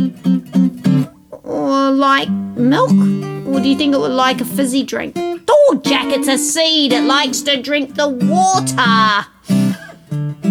Or 1.45 1.91
like 1.91 2.29
milk? 2.29 2.91
Or 3.47 3.59
do 3.59 3.69
you 3.69 3.77
think 3.77 3.93
it 3.93 3.99
would 3.99 4.11
like 4.11 4.41
a 4.41 4.45
fizzy 4.45 4.83
drink? 4.83 5.15
Oh, 5.17 5.81
Jack, 5.83 6.07
it's 6.07 6.27
a 6.27 6.37
seed. 6.37 6.91
It 6.91 7.03
likes 7.03 7.41
to 7.41 7.61
drink 7.61 7.95
the 7.95 8.09
water. 8.09 9.27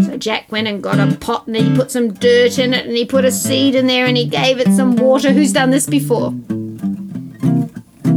So 0.07 0.17
Jack 0.17 0.53
went 0.53 0.69
and 0.69 0.83
got 0.83 1.01
a 1.01 1.17
pot 1.17 1.47
and 1.49 1.57
he 1.57 1.75
put 1.75 1.91
some 1.91 2.13
dirt 2.15 2.59
in 2.59 2.73
it 2.73 2.87
and 2.87 2.97
he 2.97 3.05
put 3.05 3.25
a 3.25 3.33
seed 3.33 3.75
in 3.75 3.87
there 3.89 4.07
and 4.07 4.17
he 4.17 4.27
gave 4.27 4.61
it 4.61 4.69
some 4.75 4.97
water. 4.97 5.33
Who's 5.33 5.53
done 5.53 5.71
this 5.71 5.87
before? 5.87 6.33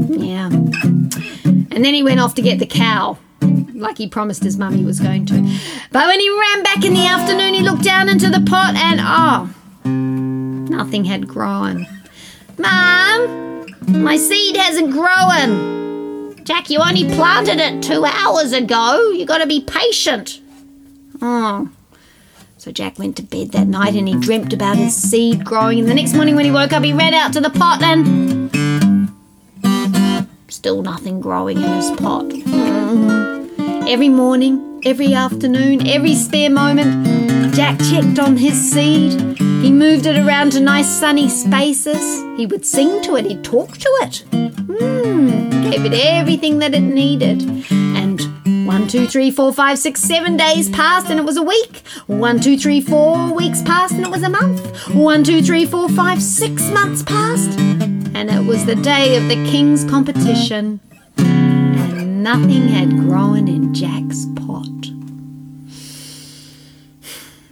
Yeah. 0.07 0.47
And 0.49 1.83
then 1.83 1.93
he 1.93 2.03
went 2.03 2.19
off 2.19 2.35
to 2.35 2.41
get 2.41 2.59
the 2.59 2.65
cow, 2.65 3.17
like 3.73 3.97
he 3.97 4.07
promised 4.07 4.43
his 4.43 4.57
mum 4.57 4.73
he 4.75 4.85
was 4.85 4.99
going 4.99 5.25
to. 5.27 5.35
But 5.91 6.07
when 6.07 6.19
he 6.19 6.29
ran 6.29 6.63
back 6.63 6.83
in 6.85 6.93
the 6.93 7.05
afternoon, 7.05 7.53
he 7.53 7.61
looked 7.61 7.83
down 7.83 8.09
into 8.09 8.29
the 8.29 8.41
pot 8.41 8.75
and 8.75 8.99
oh, 9.03 9.49
nothing 10.69 11.05
had 11.05 11.27
grown. 11.27 11.87
Mum, 12.57 13.67
my 13.87 14.17
seed 14.17 14.57
hasn't 14.57 14.91
grown. 14.91 16.43
Jack, 16.43 16.69
you 16.69 16.79
only 16.79 17.03
planted 17.15 17.59
it 17.59 17.83
two 17.83 18.05
hours 18.05 18.53
ago. 18.53 19.11
You 19.11 19.25
got 19.25 19.39
to 19.39 19.47
be 19.47 19.61
patient. 19.61 20.41
Oh. 21.21 21.69
So 22.57 22.71
Jack 22.71 22.97
went 22.97 23.15
to 23.17 23.23
bed 23.23 23.51
that 23.51 23.67
night 23.67 23.95
and 23.95 24.07
he 24.07 24.15
dreamt 24.19 24.53
about 24.53 24.77
his 24.77 24.95
seed 24.95 25.45
growing. 25.45 25.79
And 25.79 25.87
the 25.87 25.93
next 25.93 26.13
morning 26.13 26.35
when 26.35 26.45
he 26.45 26.51
woke 26.51 26.73
up, 26.73 26.83
he 26.83 26.93
ran 26.93 27.13
out 27.13 27.33
to 27.33 27.41
the 27.41 27.49
pot 27.49 27.81
and 27.83 28.49
still 30.49 30.81
nothing 30.81 31.21
growing 31.21 31.57
in 31.57 31.73
his 31.73 31.91
pot. 31.91 32.25
Mm. 32.25 33.87
Every 33.87 34.09
morning, 34.09 34.81
every 34.85 35.13
afternoon, 35.13 35.87
every 35.87 36.15
spare 36.15 36.49
moment, 36.49 37.53
Jack 37.53 37.79
checked 37.79 38.19
on 38.19 38.37
his 38.37 38.71
seed. 38.71 39.37
He 39.61 39.71
moved 39.71 40.05
it 40.05 40.17
around 40.17 40.51
to 40.51 40.59
nice 40.59 40.87
sunny 40.87 41.27
spaces. 41.29 42.23
He 42.37 42.45
would 42.45 42.65
sing 42.65 43.01
to 43.03 43.15
it, 43.15 43.25
he'd 43.25 43.43
talk 43.43 43.77
to 43.77 43.89
it. 44.01 44.23
Mm, 44.31 45.71
gave 45.71 45.83
it 45.85 45.93
everything 45.93 46.59
that 46.59 46.75
it 46.75 46.81
needed. 46.81 47.41
And 47.71 48.21
one, 48.67 48.87
two, 48.87 49.07
three, 49.07 49.31
four, 49.31 49.51
five, 49.51 49.79
six, 49.79 50.01
seven 50.01 50.37
days 50.37 50.69
passed 50.69 51.09
and 51.09 51.19
it 51.19 51.25
was 51.25 51.37
a 51.37 51.41
week. 51.41 51.81
One, 52.05 52.39
two, 52.39 52.57
three, 52.57 52.81
four 52.81 53.33
weeks 53.33 53.61
passed 53.63 53.93
and 53.93 54.05
it 54.05 54.11
was 54.11 54.23
a 54.23 54.29
month. 54.29 54.93
One, 54.93 55.23
two, 55.23 55.41
three, 55.41 55.65
four, 55.65 55.89
five, 55.89 56.21
six 56.21 56.69
months 56.69 57.01
passed. 57.01 57.57
And 57.59 58.29
it 58.29 58.45
was 58.45 58.65
the 58.65 58.75
day 58.75 59.17
of 59.17 59.27
the 59.27 59.35
king's 59.49 59.83
competition. 59.85 60.79
And 61.17 62.23
nothing 62.23 62.67
had 62.67 62.89
grown 62.89 63.47
in 63.47 63.73
Jack's 63.73 64.25
pot. 64.35 64.76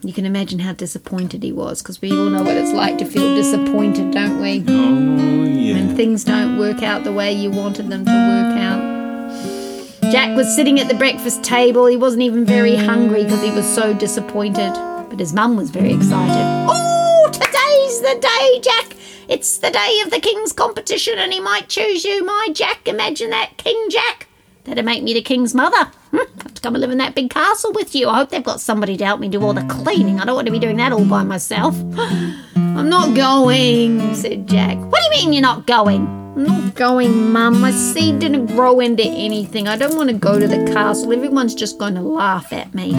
You 0.05 0.13
can 0.13 0.27
imagine 0.27 0.59
how 0.59 0.74
disappointed 0.74 1.41
he 1.41 1.51
was 1.51 1.81
because 1.81 2.00
we 2.00 2.12
all 2.12 2.29
know 2.29 2.43
what 2.43 2.55
it's 2.55 2.71
like 2.71 3.00
to 3.00 3.05
feel 3.05 3.33
disappointed, 3.33 4.12
don't 4.12 4.39
we? 4.39 4.63
Oh, 4.67 5.45
yeah. 5.45 5.74
when 5.74 5.95
things 5.95 6.24
don't 6.24 6.59
work 6.59 6.83
out 6.83 7.03
the 7.03 7.12
way 7.12 7.33
you 7.33 7.50
wanted 7.50 7.89
them 7.89 8.05
to 8.05 8.12
work 8.12 8.55
out. 8.59 10.12
Jack 10.12 10.38
was 10.38 10.55
sitting 10.55 10.79
at 10.79 10.89
the 10.89 10.93
breakfast 10.93 11.43
table. 11.43 11.88
He 11.88 11.97
wasn't 11.97 12.21
even 12.21 12.45
very 12.45 12.75
hungry 12.75 13.24
because 13.24 13.41
he 13.41 13.50
was 13.50 13.65
so 13.65 13.95
disappointed. 13.95 14.74
But 15.09 15.19
his 15.19 15.33
mum 15.33 15.57
was 15.57 15.71
very 15.71 15.91
excited. 15.91 16.67
Oh, 16.69 17.27
today's 17.33 18.01
the 18.01 18.19
day, 18.21 18.59
Jack. 18.62 18.95
It's 19.27 19.57
the 19.57 19.71
day 19.71 20.01
of 20.05 20.12
the 20.12 20.19
king's 20.19 20.53
competition 20.53 21.17
and 21.17 21.33
he 21.33 21.39
might 21.39 21.67
choose 21.67 22.05
you, 22.05 22.24
my 22.24 22.50
Jack. 22.53 22.88
Imagine 22.88 23.31
that, 23.31 23.57
King 23.57 23.88
Jack. 23.89 24.27
That'd 24.65 24.85
make 24.85 25.01
me 25.01 25.15
the 25.15 25.24
king's 25.24 25.55
mother. 25.55 25.91
Come 26.65 26.74
and 26.74 26.81
live 26.81 26.89
in 26.89 26.98
that 26.98 27.13
big 27.13 27.29
castle 27.29 27.74
with 27.74 27.93
you. 27.93 28.10
I 28.10 28.15
hope 28.15 28.29
they've 28.29 28.43
got 28.43 28.60
somebody 28.60 28.98
to 28.98 29.05
help 29.05 29.19
me 29.19 29.29
do 29.29 29.39
all 29.43 29.53
the 29.53 29.62
cleaning. 29.65 30.19
I 30.19 30.25
don't 30.25 30.34
want 30.34 30.48
to 30.48 30.51
be 30.51 30.57
doing 30.57 30.77
that 30.77 30.91
all 30.91 31.05
by 31.05 31.22
myself. 31.22 31.75
I'm 32.55 32.89
not 32.89 33.15
going, 33.15 34.15
said 34.15 34.48
Jack. 34.48 34.75
What 34.79 35.00
do 35.00 35.03
you 35.03 35.10
mean 35.12 35.34
you're 35.34 35.43
not 35.43 35.67
going? 35.67 36.07
I'm 36.07 36.43
not 36.43 36.74
going, 36.74 37.31
Mum. 37.31 37.62
My 37.62 37.69
seed 37.69 38.17
didn't 38.17 38.48
grow 38.48 38.79
into 38.79 39.03
anything. 39.03 39.67
I 39.67 39.77
don't 39.77 39.95
want 39.95 40.10
to 40.10 40.15
go 40.15 40.39
to 40.39 40.48
the 40.48 40.65
castle. 40.74 41.13
Everyone's 41.13 41.53
just 41.53 41.77
going 41.77 41.93
to 41.93 42.01
laugh 42.01 42.51
at 42.51 42.74
me. 42.74 42.93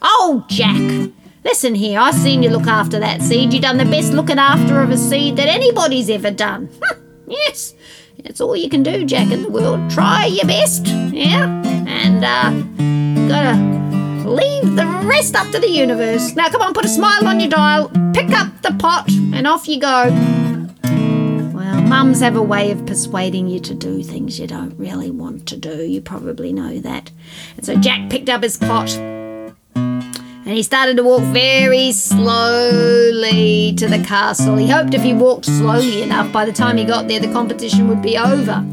Oh, 0.00 0.44
Jack. 0.46 1.10
Listen 1.44 1.74
here, 1.74 1.98
I've 1.98 2.14
seen 2.14 2.44
you 2.44 2.50
look 2.50 2.68
after 2.68 3.00
that 3.00 3.20
seed. 3.20 3.52
You've 3.52 3.62
done 3.62 3.78
the 3.78 3.84
best 3.84 4.12
looking 4.12 4.38
after 4.38 4.80
of 4.80 4.90
a 4.90 4.96
seed 4.96 5.34
that 5.38 5.48
anybody's 5.48 6.08
ever 6.08 6.30
done. 6.30 6.70
yes, 7.26 7.74
that's 8.22 8.40
all 8.40 8.54
you 8.54 8.68
can 8.68 8.84
do, 8.84 9.04
Jack, 9.04 9.32
in 9.32 9.42
the 9.42 9.50
world. 9.50 9.90
Try 9.90 10.26
your 10.26 10.46
best, 10.46 10.86
yeah? 10.86 11.71
And, 12.24 13.18
uh, 13.18 13.28
gotta 13.28 14.28
leave 14.28 14.76
the 14.76 14.86
rest 15.04 15.34
up 15.34 15.50
to 15.50 15.58
the 15.58 15.70
universe. 15.70 16.34
Now, 16.34 16.48
come 16.48 16.62
on, 16.62 16.74
put 16.74 16.84
a 16.84 16.88
smile 16.88 17.26
on 17.26 17.40
your 17.40 17.50
dial, 17.50 17.90
pick 18.14 18.30
up 18.30 18.62
the 18.62 18.72
pot, 18.78 19.10
and 19.10 19.46
off 19.46 19.66
you 19.66 19.80
go. 19.80 20.10
Well, 21.52 21.82
mums 21.82 22.20
have 22.20 22.36
a 22.36 22.42
way 22.42 22.70
of 22.70 22.86
persuading 22.86 23.48
you 23.48 23.60
to 23.60 23.74
do 23.74 24.02
things 24.02 24.38
you 24.38 24.46
don't 24.46 24.78
really 24.78 25.10
want 25.10 25.46
to 25.48 25.56
do. 25.56 25.84
You 25.84 26.00
probably 26.00 26.52
know 26.52 26.78
that. 26.80 27.10
And 27.56 27.66
so 27.66 27.76
Jack 27.76 28.10
picked 28.10 28.28
up 28.28 28.42
his 28.42 28.56
pot 28.56 28.96
and 30.44 30.56
he 30.56 30.62
started 30.64 30.96
to 30.96 31.04
walk 31.04 31.22
very 31.32 31.92
slowly 31.92 33.74
to 33.76 33.86
the 33.86 34.02
castle. 34.04 34.56
He 34.56 34.68
hoped 34.68 34.92
if 34.92 35.02
he 35.02 35.14
walked 35.14 35.46
slowly 35.46 36.02
enough, 36.02 36.32
by 36.32 36.44
the 36.44 36.52
time 36.52 36.76
he 36.76 36.84
got 36.84 37.06
there, 37.06 37.20
the 37.20 37.32
competition 37.32 37.86
would 37.88 38.02
be 38.02 38.18
over. 38.18 38.64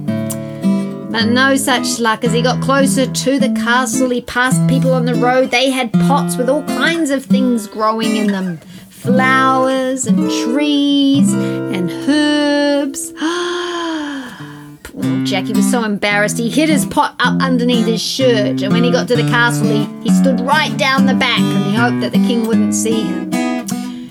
But 1.12 1.26
no 1.26 1.56
such 1.56 2.00
luck. 2.00 2.24
As 2.24 2.34
he 2.34 2.44
got 2.44 2.62
closer 2.62 3.12
to 3.12 3.40
the 3.40 3.50
castle, 3.50 4.12
he 4.12 4.22
passed 4.22 4.68
people 4.68 4.94
on 4.94 5.06
the 5.06 5.16
road. 5.16 5.50
They 5.50 5.72
had 5.72 5.92
pots 5.92 6.38
with 6.38 6.50
all 6.50 6.64
kinds 6.64 7.10
of 7.10 7.26
things 7.26 7.66
growing 7.66 8.16
in 8.16 8.28
them 8.28 8.60
flowers 8.90 10.06
and 10.06 10.30
trees 10.44 11.34
and 11.34 11.90
herbs. 12.08 13.12
Poor 14.84 15.26
Jack 15.26 15.46
Jack. 15.46 15.56
Was 15.56 15.72
so 15.72 15.84
embarrassed. 15.84 16.38
He 16.38 16.50
hid 16.50 16.70
his 16.70 16.86
pot 16.86 17.16
up 17.20 17.42
underneath 17.42 17.88
his 17.88 18.02
shirt, 18.02 18.62
and 18.62 18.72
when 18.72 18.84
he 18.84 18.92
got 18.92 19.08
to 19.08 19.16
the 19.16 19.24
castle, 19.24 19.68
he, 19.68 19.86
he 20.04 20.12
stood 20.12 20.40
right 20.42 20.78
down 20.78 21.08
the 21.08 21.16
back 21.16 21.40
and 21.40 21.66
he 21.66 21.76
hoped 21.76 22.02
that 22.02 22.12
the 22.12 22.20
king 22.28 22.46
wouldn't 22.46 22.76
see 22.76 23.02
him. 23.02 23.34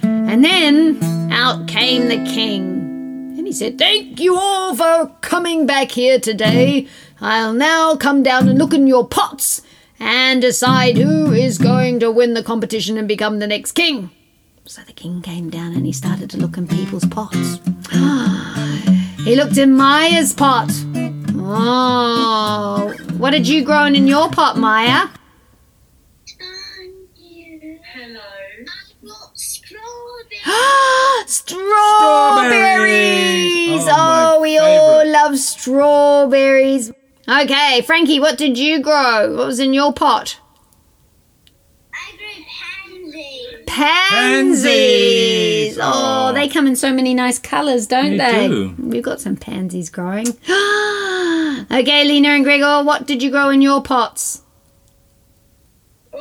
And 0.02 0.44
then 0.44 0.98
out 1.30 1.68
came 1.68 2.08
the 2.08 2.24
king. 2.28 2.77
He 3.48 3.54
said, 3.54 3.78
Thank 3.78 4.20
you 4.20 4.36
all 4.36 4.76
for 4.76 5.10
coming 5.22 5.64
back 5.64 5.92
here 5.92 6.20
today. 6.20 6.86
I'll 7.18 7.54
now 7.54 7.96
come 7.96 8.22
down 8.22 8.46
and 8.46 8.58
look 8.58 8.74
in 8.74 8.86
your 8.86 9.08
pots 9.08 9.62
and 9.98 10.42
decide 10.42 10.98
who 10.98 11.32
is 11.32 11.56
going 11.56 11.98
to 12.00 12.10
win 12.10 12.34
the 12.34 12.42
competition 12.42 12.98
and 12.98 13.08
become 13.08 13.38
the 13.38 13.46
next 13.46 13.72
king. 13.72 14.10
So 14.66 14.82
the 14.82 14.92
king 14.92 15.22
came 15.22 15.48
down 15.48 15.72
and 15.72 15.86
he 15.86 15.92
started 15.92 16.28
to 16.28 16.36
look 16.36 16.58
in 16.58 16.68
people's 16.68 17.06
pots. 17.06 17.58
he 19.24 19.34
looked 19.34 19.56
in 19.56 19.74
Maya's 19.74 20.34
pot. 20.34 20.68
Oh, 21.38 22.94
what 23.16 23.30
did 23.30 23.48
you 23.48 23.64
grow 23.64 23.86
in 23.86 24.06
your 24.06 24.28
pot, 24.28 24.58
Maya? 24.58 25.08
Strawberries. 31.26 31.26
strawberries! 31.26 33.82
Strawberries! 33.82 33.88
Oh, 33.88 33.90
Oh, 33.90 34.36
my 34.36 34.42
we 34.42 34.58
all 34.58 35.06
love 35.10 35.38
strawberries. 35.38 36.92
Okay, 37.28 37.82
Frankie, 37.82 38.20
what 38.20 38.38
did 38.38 38.56
you 38.58 38.80
grow? 38.80 39.34
What 39.36 39.46
was 39.46 39.60
in 39.60 39.74
your 39.74 39.92
pot? 39.92 40.38
I 41.92 42.16
grew 42.16 42.44
pansies. 43.66 43.66
Pansies. 43.66 45.76
Pansies. 45.76 45.78
Oh, 45.80 46.28
Oh. 46.30 46.32
they 46.32 46.48
come 46.48 46.66
in 46.66 46.76
so 46.76 46.92
many 46.92 47.14
nice 47.14 47.38
colours, 47.38 47.86
don't 47.86 48.16
they? 48.16 48.16
They 48.16 48.48
do. 48.48 48.74
We've 48.78 49.02
got 49.02 49.20
some 49.20 49.36
pansies 49.36 49.90
growing. 49.90 50.28
okay, 51.70 52.04
Lena 52.04 52.28
and 52.30 52.44
Gregor, 52.44 52.82
what 52.82 53.06
did 53.06 53.22
you 53.22 53.30
grow 53.30 53.50
in 53.50 53.60
your 53.62 53.82
pots? 53.82 54.42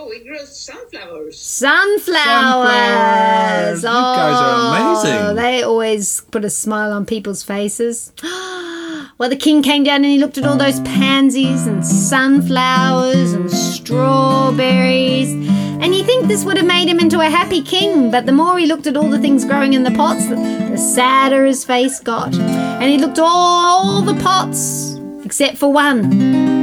Oh, 0.08 0.10
we 0.10 0.24
grow 0.24 0.38
sunflowers. 0.46 1.38
Sunflowers. 1.38 3.82
Sunflowers. 3.82 3.84
You 3.84 3.90
guys 3.90 4.40
are 4.40 4.56
Oh, 4.56 5.02
amazing. 5.04 5.36
They 5.36 5.64
always 5.64 6.22
put 6.32 6.46
a 6.46 6.50
smile 6.50 6.94
on 6.94 7.06
people's 7.06 7.44
faces. 7.44 8.14
well, 8.24 9.30
the 9.30 9.36
king 9.36 9.62
came 9.62 9.84
down 9.84 9.98
and 9.98 10.06
he 10.06 10.18
looked 10.18 10.38
at 10.38 10.46
all 10.46 10.56
those 10.56 10.80
pansies 10.82 11.68
and 11.68 11.86
sunflowers 11.86 13.34
and 13.34 13.52
strawberries. 13.52 15.30
And 15.32 15.94
you 15.94 16.06
think 16.06 16.28
this 16.28 16.46
would 16.46 16.56
have 16.56 16.66
made 16.66 16.88
him 16.88 17.02
into 17.02 17.20
a 17.20 17.30
happy 17.30 17.62
king, 17.62 18.10
but 18.10 18.26
the 18.26 18.32
more 18.32 18.58
he 18.58 18.66
looked 18.66 18.88
at 18.88 18.96
all 18.96 19.10
the 19.10 19.20
things 19.20 19.44
growing 19.44 19.74
in 19.74 19.84
the 19.84 19.92
pots, 19.92 20.26
the, 20.30 20.36
the 20.36 20.78
sadder 20.78 21.46
his 21.46 21.66
face 21.66 22.00
got. 22.00 22.34
And 22.34 22.90
he 22.90 22.98
looked 22.98 23.20
all 23.20 24.02
the 24.02 24.16
pots 24.24 24.96
except 25.26 25.58
for 25.58 25.70
one. 25.70 26.57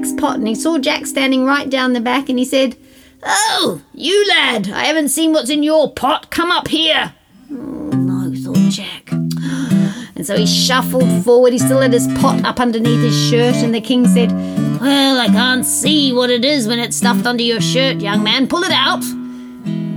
Jack's 0.00 0.18
pot, 0.18 0.36
and 0.36 0.48
he 0.48 0.54
saw 0.54 0.78
Jack 0.78 1.04
standing 1.04 1.44
right 1.44 1.68
down 1.68 1.92
the 1.92 2.00
back, 2.00 2.30
and 2.30 2.38
he 2.38 2.44
said, 2.46 2.74
Oh, 3.22 3.82
you 3.92 4.26
lad, 4.28 4.70
I 4.70 4.84
haven't 4.84 5.10
seen 5.10 5.34
what's 5.34 5.50
in 5.50 5.62
your 5.62 5.92
pot. 5.92 6.30
Come 6.30 6.50
up 6.50 6.68
here. 6.68 7.12
Oh, 7.50 7.54
no, 7.54 8.34
thought 8.34 8.70
Jack. 8.70 9.10
And 10.16 10.26
so 10.26 10.36
he 10.36 10.46
shuffled 10.46 11.24
forward. 11.24 11.54
He 11.54 11.58
still 11.58 11.80
had 11.80 11.94
his 11.94 12.06
pot 12.18 12.44
up 12.44 12.60
underneath 12.60 13.00
his 13.00 13.30
shirt, 13.30 13.54
and 13.56 13.74
the 13.74 13.80
king 13.80 14.06
said, 14.06 14.30
Well, 14.78 15.18
I 15.18 15.28
can't 15.28 15.64
see 15.64 16.12
what 16.12 16.28
it 16.28 16.44
is 16.44 16.68
when 16.68 16.78
it's 16.78 16.96
stuffed 16.96 17.24
under 17.24 17.42
your 17.42 17.60
shirt, 17.62 18.02
young 18.02 18.22
man. 18.22 18.46
Pull 18.46 18.64
it 18.64 18.72
out. 18.72 19.02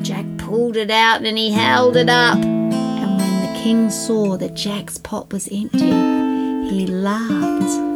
Jack 0.02 0.26
pulled 0.38 0.78
it 0.78 0.92
out 0.92 1.26
and 1.26 1.38
he 1.38 1.52
held 1.52 1.98
it 1.98 2.08
up. 2.08 2.38
And 2.38 3.18
when 3.18 3.54
the 3.54 3.62
king 3.62 3.90
saw 3.90 4.38
that 4.38 4.54
Jack's 4.54 4.98
pot 4.98 5.34
was 5.34 5.50
empty, 5.52 5.92
he 6.70 6.88
laughed. 6.88 7.93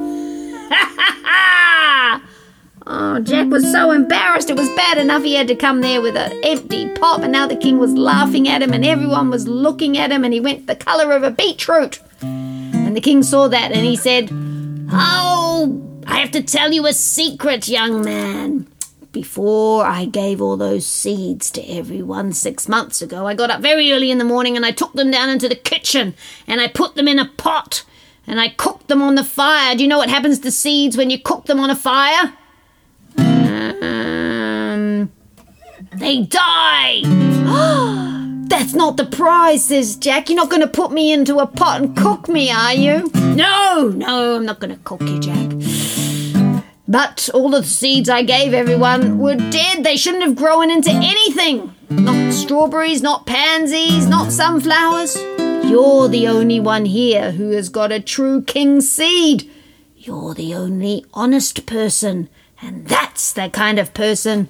Oh, 2.90 3.20
Jack 3.20 3.50
was 3.50 3.70
so 3.70 3.92
embarrassed. 3.92 4.50
It 4.50 4.56
was 4.56 4.70
bad 4.70 4.98
enough 4.98 5.24
he 5.24 5.36
had 5.36 5.50
to 5.50 5.56
come 5.56 5.82
there 5.82 6.02
with 6.02 6.16
an 6.16 6.32
empty 6.42 6.88
pot, 6.94 7.22
and 7.22 7.34
now 7.34 7.46
the 7.46 7.58
king 7.58 7.80
was 7.80 7.92
laughing 7.94 8.48
at 8.48 8.62
him, 8.62 8.72
and 8.72 8.86
everyone 8.86 9.30
was 9.30 9.46
looking 9.46 9.98
at 9.98 10.10
him, 10.10 10.24
and 10.24 10.34
he 10.34 10.40
went 10.40 10.68
the 10.68 10.76
colour 10.76 11.12
of 11.12 11.22
a 11.22 11.30
beetroot. 11.32 12.00
And 12.22 12.96
the 12.96 13.02
king 13.02 13.24
saw 13.24 13.50
that, 13.50 13.74
and 13.74 13.86
he 13.86 13.98
said, 13.98 14.30
Oh, 14.90 16.02
I 16.08 16.20
have 16.20 16.32
to 16.32 16.42
tell 16.42 16.72
you 16.72 16.88
a 16.88 16.94
secret, 16.94 17.68
young 17.68 18.06
man. 18.06 18.68
Before 19.12 19.84
I 19.84 20.06
gave 20.06 20.42
all 20.42 20.56
those 20.56 20.86
seeds 20.86 21.52
to 21.52 21.62
everyone 21.64 22.32
six 22.32 22.70
months 22.70 23.02
ago, 23.02 23.28
I 23.28 23.34
got 23.34 23.50
up 23.50 23.60
very 23.60 23.92
early 23.92 24.12
in 24.12 24.18
the 24.18 24.24
morning 24.24 24.56
and 24.56 24.66
I 24.66 24.72
took 24.72 24.94
them 24.94 25.12
down 25.12 25.30
into 25.30 25.50
the 25.50 25.56
kitchen 25.56 26.14
and 26.46 26.62
I 26.62 26.68
put 26.68 26.96
them 26.96 27.08
in 27.08 27.20
a 27.20 27.26
pot 27.26 27.84
and 28.26 28.40
I 28.40 28.50
cooked 28.50 28.88
them 28.88 29.02
on 29.02 29.16
the 29.16 29.24
fire. 29.24 29.76
Do 29.76 29.82
you 29.82 29.90
know 29.90 29.98
what 29.98 30.10
happens 30.10 30.40
to 30.40 30.52
seeds 30.52 30.96
when 30.96 31.10
you 31.10 31.20
cook 31.20 31.48
them 31.48 31.60
on 31.60 31.70
a 31.70 31.76
fire? 31.76 32.34
Um, 33.18 35.12
they 35.94 36.24
die. 36.24 37.02
That's 38.48 38.74
not 38.74 38.98
the 38.98 39.06
prize, 39.06 39.66
says 39.66 39.96
Jack. 39.96 40.30
You're 40.30 40.38
not 40.38 40.50
going 40.50 40.62
to 40.62 40.68
put 40.68 40.92
me 40.92 41.12
into 41.12 41.40
a 41.40 41.48
pot 41.48 41.82
and 41.82 41.96
cook 41.96 42.30
me, 42.30 42.50
are 42.52 42.74
you? 42.74 43.12
No, 43.14 43.92
no, 43.94 44.36
I'm 44.36 44.46
not 44.46 44.60
going 44.60 44.74
to 44.74 44.82
cook 44.84 45.02
you, 45.02 45.20
Jack. 45.20 45.52
But 46.88 47.30
all 47.34 47.50
the 47.50 47.64
seeds 47.64 48.08
I 48.08 48.24
gave 48.24 48.54
everyone 48.54 49.20
were 49.20 49.36
dead. 49.36 49.84
They 49.84 49.98
shouldn't 49.98 50.24
have 50.24 50.38
grown 50.38 50.72
into 50.72 50.92
anything. 50.92 51.76
Not 51.90 52.34
strawberries, 52.34 53.02
not 53.02 53.26
pansies, 53.26 54.08
not 54.08 54.32
sunflowers. 54.32 55.18
You're 55.70 56.08
the 56.08 56.30
only 56.30 56.62
one 56.62 56.86
here 56.86 57.34
who 57.34 57.52
has 57.52 57.68
got 57.68 57.92
a 57.92 58.00
true 58.00 58.42
king's 58.42 58.90
seed. 58.90 59.52
You're 59.98 60.34
the 60.34 60.56
only 60.56 61.04
honest 61.14 61.66
person, 61.66 62.30
and 62.62 62.88
that's 62.88 63.34
the 63.34 63.50
kind 63.50 63.80
of 63.80 63.94
person 63.94 64.48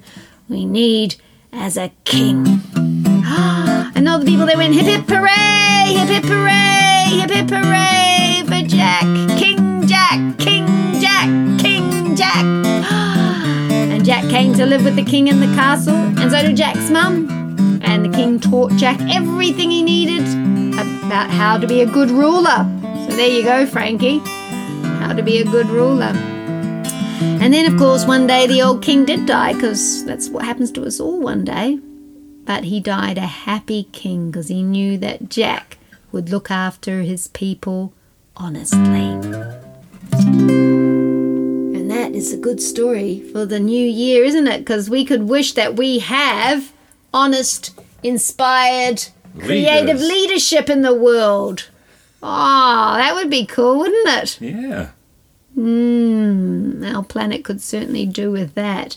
we 0.48 0.64
need 0.64 1.16
as 1.52 1.76
a 1.76 1.92
king. 2.04 2.46
and 2.76 4.08
all 4.08 4.18
the 4.18 4.26
people 4.26 4.46
they 4.46 4.56
went 4.56 4.74
hip 4.74 4.86
hip 4.86 5.08
hooray, 5.08 5.94
hip 5.94 6.08
hip 6.08 6.24
hooray, 6.24 7.06
hip 7.10 7.30
hip 7.30 7.50
hooray 7.50 8.42
for 8.46 8.66
Jack, 8.68 9.02
King 9.38 9.86
Jack, 9.86 10.38
King 10.38 10.66
Jack, 11.00 11.60
King 11.60 12.16
Jack. 12.16 12.44
and 13.72 14.04
Jack 14.04 14.28
came 14.30 14.54
to 14.54 14.64
live 14.64 14.84
with 14.84 14.96
the 14.96 15.04
king 15.04 15.28
in 15.28 15.40
the 15.40 15.54
castle, 15.54 15.94
and 15.94 16.30
so 16.30 16.42
did 16.42 16.56
Jack's 16.56 16.90
mum. 16.90 17.28
And 17.82 18.04
the 18.04 18.16
king 18.16 18.40
taught 18.40 18.72
Jack 18.72 19.00
everything 19.14 19.70
he 19.70 19.82
needed 19.82 20.22
about 20.74 21.30
how 21.30 21.58
to 21.58 21.66
be 21.66 21.80
a 21.80 21.86
good 21.86 22.10
ruler. 22.10 22.66
So 23.08 23.16
there 23.16 23.28
you 23.28 23.42
go, 23.42 23.66
Frankie. 23.66 24.18
How 24.98 25.14
to 25.14 25.22
be 25.22 25.38
a 25.38 25.44
good 25.44 25.68
ruler. 25.68 26.37
And 27.20 27.52
then, 27.52 27.72
of 27.72 27.78
course, 27.78 28.04
one 28.06 28.26
day 28.26 28.46
the 28.46 28.62
old 28.62 28.82
king 28.82 29.04
did 29.04 29.26
die, 29.26 29.52
because 29.54 30.04
that's 30.04 30.28
what 30.28 30.44
happens 30.44 30.70
to 30.72 30.84
us 30.84 31.00
all 31.00 31.20
one 31.20 31.44
day. 31.44 31.78
But 32.44 32.64
he 32.64 32.80
died 32.80 33.18
a 33.18 33.26
happy 33.26 33.88
king 33.92 34.30
because 34.30 34.48
he 34.48 34.62
knew 34.62 34.96
that 34.98 35.28
Jack 35.28 35.78
would 36.12 36.30
look 36.30 36.50
after 36.50 37.02
his 37.02 37.28
people 37.28 37.92
honestly. 38.36 38.78
And 41.78 41.90
that 41.90 42.14
is 42.14 42.32
a 42.32 42.38
good 42.38 42.62
story 42.62 43.20
for 43.32 43.44
the 43.44 43.60
new 43.60 43.86
year, 43.86 44.24
isn't 44.24 44.46
it? 44.46 44.60
Because 44.60 44.88
we 44.88 45.04
could 45.04 45.28
wish 45.28 45.52
that 45.54 45.76
we 45.76 45.98
have 45.98 46.72
honest, 47.12 47.78
inspired, 48.02 49.08
creative 49.38 50.00
Leaders. 50.00 50.08
leadership 50.08 50.70
in 50.70 50.82
the 50.82 50.94
world. 50.94 51.68
Oh, 52.22 52.94
that 52.96 53.14
would 53.14 53.30
be 53.30 53.44
cool, 53.44 53.78
wouldn't 53.78 54.08
it? 54.08 54.40
Yeah. 54.40 54.90
Hmm, 55.54 56.57
our 56.88 57.02
planet 57.02 57.44
could 57.44 57.60
certainly 57.60 58.06
do 58.06 58.30
with 58.30 58.54
that. 58.54 58.96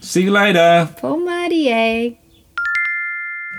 See 0.00 0.22
you 0.22 0.30
later. 0.30 0.88
Paul 0.98 1.18
Martier. 1.18 2.14